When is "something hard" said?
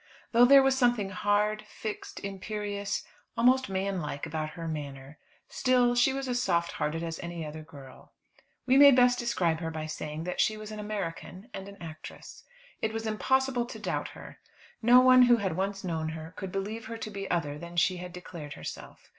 0.75-1.61